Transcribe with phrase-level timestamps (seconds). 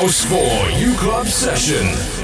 [0.00, 2.23] House 4 U Club Session.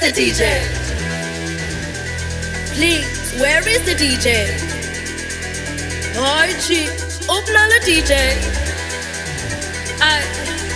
[0.00, 0.48] the DJ?
[2.74, 4.46] Please, where is the DJ?
[6.16, 6.88] Hi, G,
[7.28, 8.12] open on the DJ.
[10.00, 10.20] I